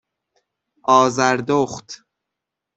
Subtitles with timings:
[1.01, 2.03] آذردخت